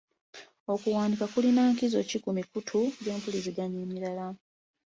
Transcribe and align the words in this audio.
Okuwandiika 0.73 1.25
kulina 1.33 1.61
nkizo 1.71 1.99
ki 2.09 2.17
ku 2.23 2.29
mikutu 2.37 2.79
gy'empuliziganya 3.03 3.79
emirala? 3.85 4.27